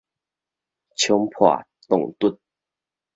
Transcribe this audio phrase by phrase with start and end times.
[0.95, 2.39] 衝破撞突